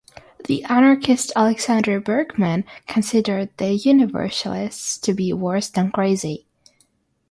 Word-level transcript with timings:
The 0.47 0.63
anarchist 0.63 1.31
Alexander 1.35 1.99
Berkman 2.01 2.63
considered 2.87 3.55
the 3.57 3.73
Universalists 3.73 4.97
to 4.97 5.13
be 5.13 5.31
"worse 5.31 5.69
than 5.69 5.91
crazy". 5.91 6.47